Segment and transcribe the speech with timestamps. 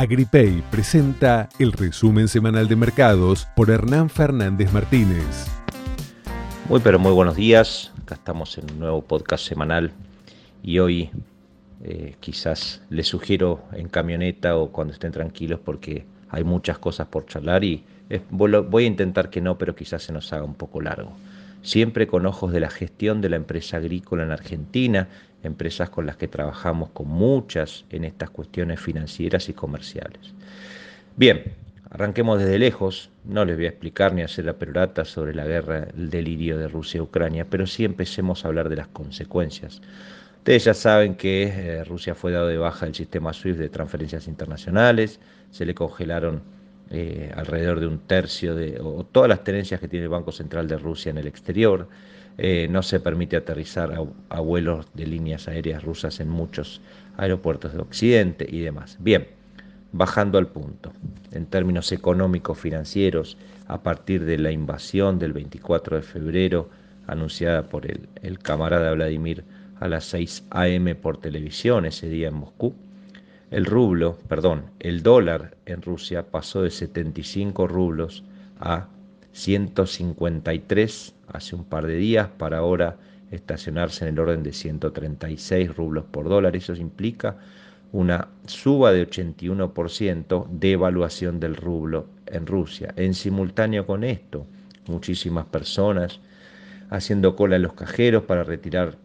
[0.00, 5.46] Agripay presenta el resumen semanal de mercados por Hernán Fernández Martínez.
[6.70, 9.92] Muy pero muy buenos días, acá estamos en un nuevo podcast semanal
[10.62, 11.10] y hoy
[11.84, 17.26] eh, quizás les sugiero en camioneta o cuando estén tranquilos porque hay muchas cosas por
[17.26, 17.84] charlar y
[18.30, 21.12] voy a intentar que no, pero quizás se nos haga un poco largo.
[21.62, 25.08] Siempre con ojos de la gestión de la empresa agrícola en Argentina
[25.42, 30.34] empresas con las que trabajamos con muchas en estas cuestiones financieras y comerciales.
[31.16, 31.42] Bien,
[31.90, 35.88] arranquemos desde lejos, no les voy a explicar ni hacer la perorata sobre la guerra,
[35.96, 39.80] el delirio de Rusia-Ucrania, pero sí empecemos a hablar de las consecuencias.
[40.38, 44.26] Ustedes ya saben que eh, Rusia fue dado de baja del sistema SWIFT de transferencias
[44.26, 45.20] internacionales,
[45.50, 46.42] se le congelaron
[46.92, 50.66] eh, alrededor de un tercio de o todas las tenencias que tiene el Banco Central
[50.66, 51.88] de Rusia en el exterior.
[52.36, 53.94] Eh, no se permite aterrizar
[54.28, 56.80] a, vuelos de líneas aéreas rusas en muchos
[57.16, 58.96] aeropuertos de Occidente y demás.
[58.98, 59.28] Bien,
[59.92, 60.92] bajando al punto,
[61.30, 63.36] en términos económicos financieros,
[63.68, 66.70] a partir de la invasión del 24 de febrero,
[67.06, 69.44] anunciada por el, el camarada Vladimir
[69.78, 70.94] a las 6 a.m.
[70.96, 72.74] por televisión ese día en Moscú,
[73.50, 78.24] el rublo, perdón, el dólar en Rusia pasó de 75 rublos
[78.60, 78.88] a
[79.32, 82.96] 153 hace un par de días para ahora
[83.30, 86.54] estacionarse en el orden de 136 rublos por dólar.
[86.56, 87.38] Eso implica
[87.92, 92.92] una suba de 81% de evaluación del rublo en Rusia.
[92.96, 94.46] En simultáneo con esto,
[94.86, 96.20] muchísimas personas
[96.88, 98.96] haciendo cola en los cajeros para retirar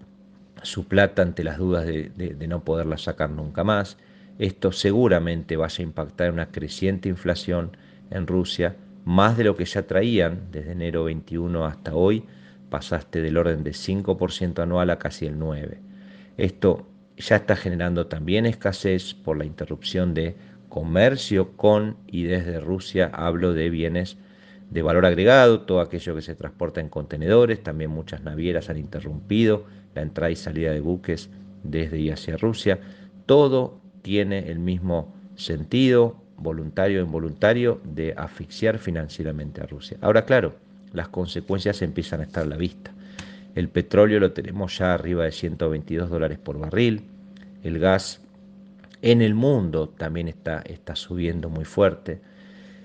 [0.62, 3.98] su plata ante las dudas de, de no poderla sacar nunca más.
[4.40, 7.78] Esto seguramente vaya a impactar en una creciente inflación
[8.12, 12.24] en Rusia más de lo que ya traían desde enero 21 hasta hoy,
[12.70, 15.78] pasaste del orden de 5% anual a casi el 9%.
[16.38, 20.36] Esto ya está generando también escasez por la interrupción de
[20.68, 24.18] comercio con y desde Rusia, hablo de bienes
[24.70, 29.66] de valor agregado, todo aquello que se transporta en contenedores, también muchas navieras han interrumpido
[29.94, 31.30] la entrada y salida de buques
[31.64, 32.80] desde y hacia Rusia,
[33.26, 39.98] todo tiene el mismo sentido, voluntario o involuntario, de asfixiar financieramente a Rusia.
[40.00, 40.54] Ahora, claro,
[40.94, 42.92] las consecuencias empiezan a estar a la vista.
[43.56, 47.02] El petróleo lo tenemos ya arriba de 122 dólares por barril.
[47.64, 48.22] El gas
[49.02, 52.22] en el mundo también está, está subiendo muy fuerte.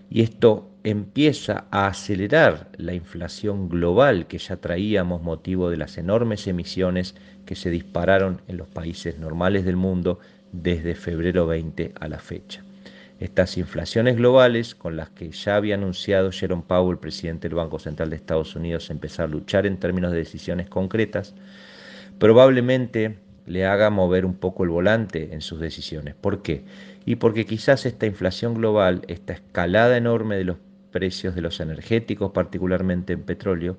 [0.08, 6.46] Y esto empieza a acelerar la inflación global que ya traíamos motivo de las enormes
[6.46, 7.14] emisiones
[7.44, 10.18] que se dispararon en los países normales del mundo
[10.52, 12.64] desde febrero 20 a la fecha.
[13.18, 18.10] Estas inflaciones globales, con las que ya había anunciado Jerome Powell, presidente del Banco Central
[18.10, 21.34] de Estados Unidos, empezar a luchar en términos de decisiones concretas,
[22.18, 26.14] probablemente le haga mover un poco el volante en sus decisiones.
[26.14, 26.64] ¿Por qué?
[27.04, 30.56] Y porque quizás esta inflación global, esta escalada enorme de los
[30.90, 33.78] precios de los energéticos, particularmente en petróleo,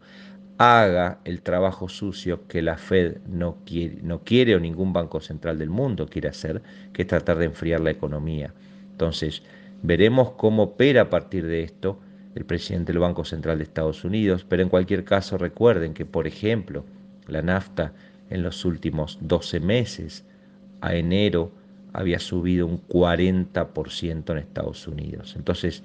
[0.61, 6.05] haga el trabajo sucio que la Fed no quiere, o ningún banco central del mundo
[6.05, 6.61] quiere hacer,
[6.93, 8.53] que es tratar de enfriar la economía.
[8.91, 9.41] Entonces,
[9.81, 11.99] veremos cómo opera a partir de esto
[12.35, 16.27] el presidente del Banco Central de Estados Unidos, pero en cualquier caso recuerden que, por
[16.27, 16.85] ejemplo,
[17.27, 17.93] la nafta
[18.29, 20.25] en los últimos 12 meses,
[20.81, 21.51] a enero,
[21.91, 25.33] había subido un 40% en Estados Unidos.
[25.35, 25.83] Entonces,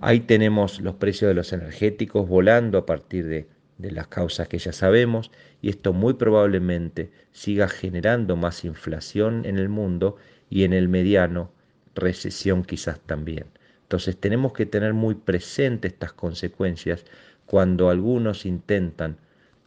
[0.00, 3.46] ahí tenemos los precios de los energéticos volando a partir de,
[3.78, 9.58] de las causas que ya sabemos y esto muy probablemente siga generando más inflación en
[9.58, 10.16] el mundo
[10.48, 11.50] y en el mediano
[11.94, 13.46] recesión quizás también.
[13.82, 17.04] Entonces tenemos que tener muy presente estas consecuencias
[17.46, 19.16] cuando algunos intentan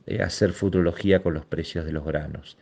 [0.06, 2.58] eh, hacer futurología con los precios de los granos.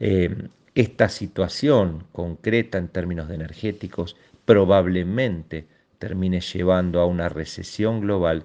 [0.00, 5.66] Eh, esta situación concreta en términos de energéticos probablemente
[5.98, 8.44] termine llevando a una recesión global,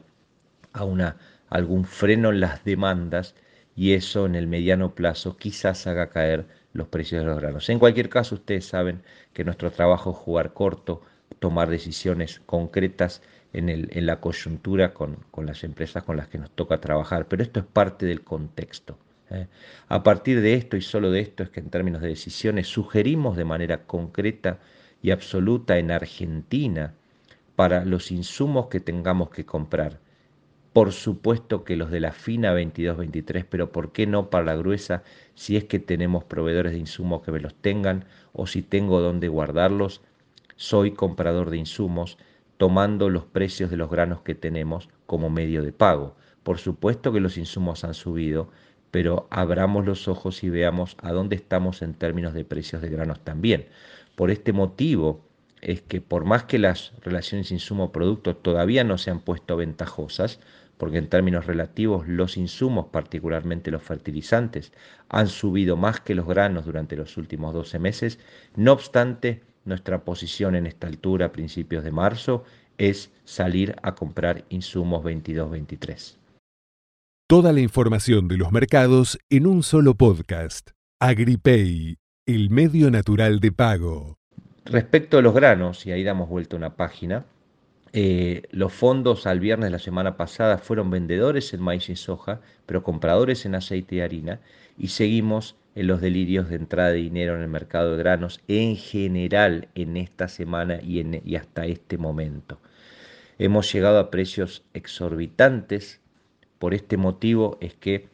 [0.72, 1.18] a una,
[1.52, 3.36] algún freno en las demandas
[3.76, 7.70] y eso en el mediano plazo quizás haga caer los precios de los granos.
[7.70, 9.04] En cualquier caso, ustedes saben
[9.34, 11.02] que nuestro trabajo es jugar corto,
[11.40, 13.22] tomar decisiones concretas
[13.54, 17.44] en, el, en la coyuntura con, las empresas con las que nos toca trabajar, pero
[17.44, 18.98] esto es parte del contexto.
[19.30, 19.48] ¿eh?
[19.90, 23.36] A partir de esto y solo de esto es que en términos de decisiones sugerimos
[23.36, 24.60] de manera concreta
[25.02, 26.94] y absoluta en Argentina
[27.58, 30.00] para los insumos que tengamos que comprar
[30.74, 35.04] por supuesto que los de la fina 22-23, pero ¿por qué no para la gruesa
[35.36, 39.28] si es que tenemos proveedores de insumos que me los tengan o si tengo dónde
[39.28, 40.02] guardarlos?
[40.56, 42.18] Soy comprador de insumos
[42.58, 46.16] tomando los precios de los granos que tenemos como medio de pago.
[46.44, 48.50] Por supuesto que los insumos han subido,
[48.92, 53.20] pero abramos los ojos y veamos a dónde estamos en términos de precios de granos
[53.20, 53.68] también.
[54.16, 55.22] Por este motivo,
[55.62, 60.40] es que por más que las relaciones insumo-producto todavía no se han puesto ventajosas,
[60.82, 64.74] porque en términos relativos los insumos, particularmente los fertilizantes,
[65.10, 68.18] han subido más que los granos durante los últimos 12 meses,
[68.56, 72.46] no obstante, nuestra posición en esta altura, a principios de marzo,
[72.80, 76.16] es salir a comprar insumos 22-23.
[77.30, 80.72] Toda la información de los mercados en un solo podcast.
[81.00, 84.18] AgriPay, el medio natural de pago.
[84.66, 87.28] Respecto a los granos, y ahí damos vuelta una página,
[87.94, 92.42] eh, los fondos al viernes de la semana pasada fueron vendedores en maíz y soja,
[92.66, 94.40] pero compradores en aceite y harina,
[94.78, 98.76] y seguimos en los delirios de entrada de dinero en el mercado de granos en
[98.76, 102.60] general en esta semana y hasta este momento.
[103.40, 106.00] Hemos llegado a precios exorbitantes.
[106.60, 108.10] Por este motivo es que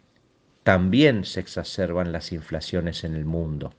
[0.63, 3.73] también se exacerban las inflaciones en el mundo.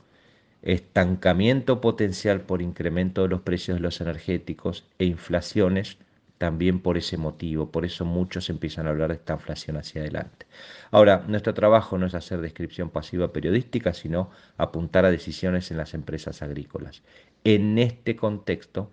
[0.63, 5.99] Estancamiento potencial por incremento de los precios de los energéticos e inflaciones
[6.39, 7.71] también por ese motivo.
[7.71, 10.47] Por eso muchos empiezan a hablar de esta inflación hacia adelante.
[10.91, 15.95] Ahora, nuestro trabajo no es hacer descripción pasiva periodística, sino apuntar a decisiones en las
[15.95, 17.03] empresas agrícolas.
[17.45, 18.91] En este contexto,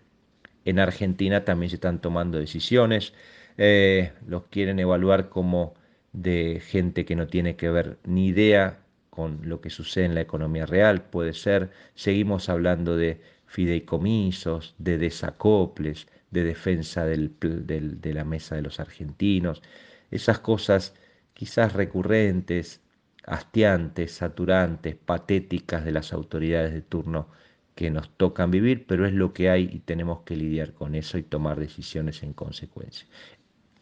[0.65, 3.13] en Argentina también se están tomando decisiones,
[3.57, 5.75] eh, los quieren evaluar como
[6.11, 8.79] de gente que no tiene que ver ni idea
[9.15, 14.97] con lo que sucede en la economía real, puede ser, seguimos hablando de fideicomisos, de
[14.97, 19.61] desacoples, de defensa de la mesa de los argentinos,
[20.11, 20.93] esas cosas
[21.33, 22.81] quizás recurrentes,
[23.25, 27.29] hastiantes, saturantes, patéticas de las autoridades de turno
[27.75, 31.17] que nos tocan vivir, pero es lo que hay y tenemos que lidiar con eso
[31.17, 33.07] y tomar decisiones en consecuencia.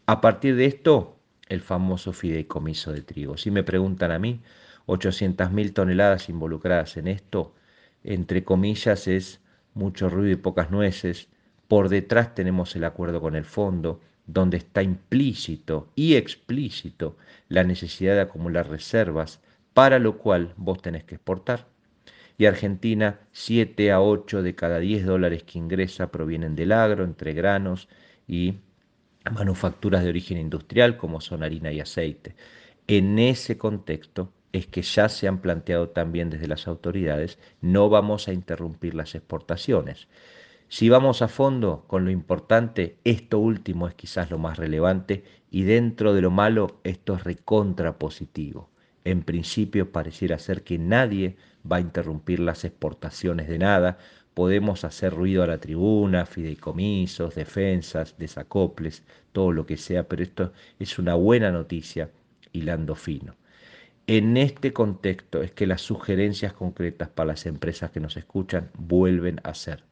[0.05, 1.19] A partir de esto,
[1.49, 3.37] el famoso fideicomiso de trigo.
[3.37, 4.41] Si me preguntan a mí,
[4.87, 7.53] 800.000 toneladas involucradas en esto,
[8.03, 9.41] entre comillas, es
[9.73, 11.29] mucho ruido y pocas nueces.
[11.67, 17.17] Por detrás tenemos el acuerdo con el fondo, donde está implícito y explícito
[17.49, 19.41] la necesidad de acumular reservas,
[19.73, 21.67] para lo cual vos tenés que exportar
[22.37, 27.33] y Argentina 7 a 8 de cada 10 dólares que ingresa provienen del agro, entre
[27.33, 27.87] granos
[28.27, 28.55] y
[29.31, 32.35] manufacturas de origen industrial como son harina y aceite.
[32.87, 38.27] En ese contexto es que ya se han planteado también desde las autoridades, no vamos
[38.27, 40.07] a interrumpir las exportaciones.
[40.69, 45.63] Si vamos a fondo con lo importante, esto último es quizás lo más relevante y
[45.63, 48.69] dentro de lo malo esto es recontra positivo.
[49.03, 51.35] En principio pareciera ser que nadie
[51.69, 53.97] va a interrumpir las exportaciones de nada,
[54.33, 60.53] podemos hacer ruido a la tribuna, fideicomisos, defensas, desacoples, todo lo que sea, pero esto
[60.79, 62.11] es una buena noticia,
[62.51, 63.35] hilando fino.
[64.05, 69.39] En este contexto es que las sugerencias concretas para las empresas que nos escuchan vuelven
[69.43, 69.85] a ser.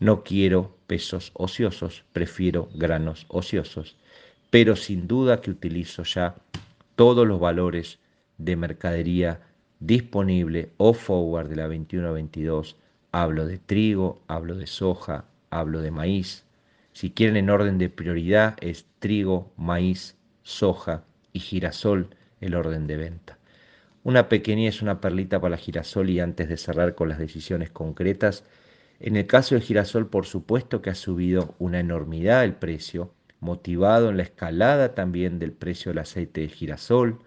[0.00, 3.96] No quiero pesos ociosos, prefiero granos ociosos,
[4.50, 6.34] pero sin duda que utilizo ya
[6.96, 8.00] todos los valores
[8.38, 9.40] de mercadería
[9.78, 12.74] disponible o forward de la 21-22.
[13.12, 16.44] Hablo de trigo, hablo de soja, hablo de maíz.
[16.92, 22.08] Si quieren en orden de prioridad es trigo, maíz, soja y girasol
[22.40, 23.38] el orden de venta.
[24.04, 27.70] Una pequeña es una perlita para la girasol y antes de cerrar con las decisiones
[27.70, 28.44] concretas,
[29.00, 34.10] en el caso del girasol por supuesto que ha subido una enormidad el precio, motivado
[34.10, 37.18] en la escalada también del precio del aceite de girasol,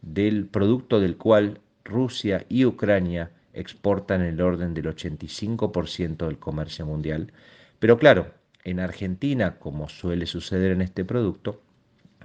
[0.00, 7.32] del producto del cual Rusia y Ucrania exportan el orden del 85% del comercio mundial.
[7.78, 8.32] Pero claro,
[8.64, 11.60] en Argentina, como suele suceder en este producto,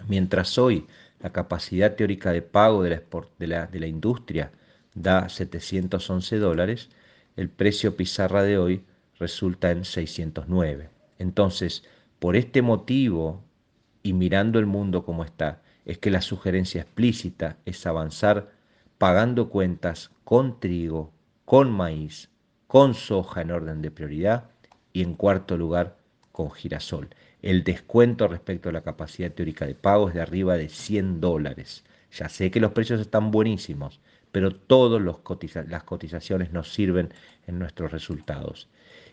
[0.08, 0.86] mientras hoy
[1.20, 4.52] la capacidad teórica de pago de la, industria
[4.94, 6.90] da 711 dólares,
[7.36, 8.84] el precio pizarra de hoy
[9.20, 10.90] resulta en 609.
[11.20, 11.84] Entonces,
[12.20, 13.44] por este motivo
[14.04, 18.52] y mirando el mundo como está, es que la sugerencia explícita es avanzar
[18.98, 21.12] pagando cuentas con trigo,
[21.46, 22.30] con maíz,
[22.68, 24.50] con soja en orden de prioridad
[24.92, 25.98] y en cuarto lugar
[26.32, 27.10] con girasol.
[27.42, 31.84] El descuento respecto a la capacidad teórica de pago es de arriba de 100 dólares.
[32.12, 34.00] Ya sé que los precios están buenísimos,
[34.32, 35.02] pero todas
[35.68, 37.14] las cotizaciones nos sirven
[37.46, 38.70] en nuestros resultados.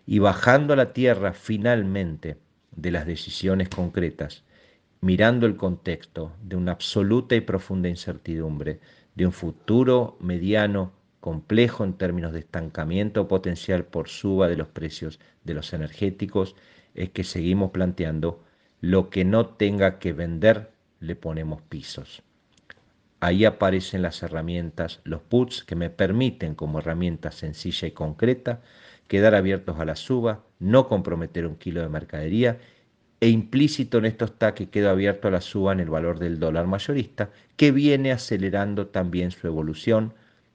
[0.06, 2.38] Y bajando a la tierra finalmente
[2.72, 4.44] de las decisiones concretas,
[5.00, 8.80] mirando el contexto de una absoluta y profunda incertidumbre,
[9.14, 15.20] de un futuro mediano complejo en términos de estancamiento potencial por suba de los precios
[15.44, 16.56] de los energéticos,
[16.94, 18.42] es que seguimos planteando
[18.80, 20.70] lo que no tenga que vender,
[21.00, 22.22] le ponemos pisos.
[23.20, 28.60] Ahí aparecen las herramientas, los puts que me permiten como herramienta sencilla y concreta
[29.08, 32.58] quedar abiertos a la suba, no comprometer un kilo de mercadería
[33.20, 36.38] e implícito en esto está que quedó abierto a la suba en el valor del
[36.38, 40.12] dólar mayorista, que viene acelerando también su evolución,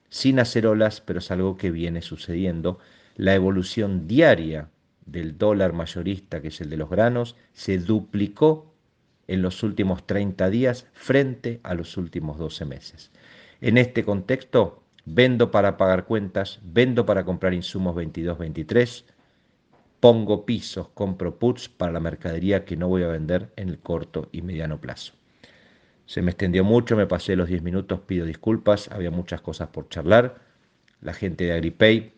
[0.10, 2.78] sin hacer olas, pero es algo que viene sucediendo.
[3.16, 4.70] La evolución diaria
[5.12, 8.74] del dólar mayorista, que es el de los granos, se duplicó
[9.28, 13.12] en los últimos 30 días frente a los últimos 12 meses.
[13.62, 19.06] En este contexto, vendo para pagar cuentas, vendo para comprar insumos 22-23,
[20.00, 24.30] pongo pisos, compro puts para la mercadería que no voy a vender en el corto
[24.32, 25.14] y mediano plazo.
[26.06, 29.90] Se me extendió mucho, me pasé los 10 minutos, pido disculpas, había muchas cosas por
[29.90, 30.42] charlar.
[31.02, 32.14] La gente de AgriPay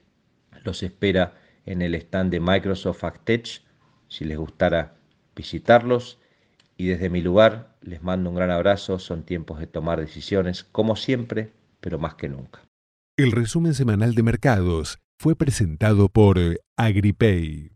[0.64, 1.34] los espera
[1.66, 3.62] en el stand de Microsoft AgTech,
[4.08, 4.96] si les gustara
[5.36, 6.20] visitarlos.
[6.78, 10.96] Y desde mi lugar les mando un gran abrazo, son tiempos de tomar decisiones, como
[10.96, 12.62] siempre, pero más que nunca.
[13.18, 16.40] El resumen semanal de mercados fue presentado por
[16.78, 17.71] AgriPay